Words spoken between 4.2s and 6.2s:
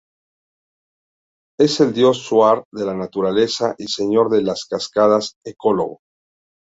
de las cascadas, ecólogo.